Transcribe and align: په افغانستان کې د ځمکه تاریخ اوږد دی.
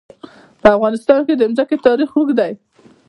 په 0.61 0.67
افغانستان 0.75 1.19
کې 1.27 1.33
د 1.37 1.43
ځمکه 1.55 1.75
تاریخ 1.87 2.09
اوږد 2.13 2.35
دی. 2.39 2.53